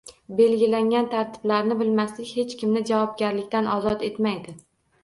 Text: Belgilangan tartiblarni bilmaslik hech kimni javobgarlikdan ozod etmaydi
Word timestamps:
Belgilangan 0.37 1.09
tartiblarni 1.11 1.77
bilmaslik 1.83 2.35
hech 2.41 2.59
kimni 2.63 2.85
javobgarlikdan 2.91 3.73
ozod 3.79 4.09
etmaydi 4.13 4.61